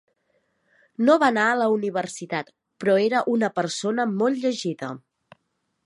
[1.09, 2.49] No va anar a la universitat,
[2.83, 4.95] però era una persona molt llegida.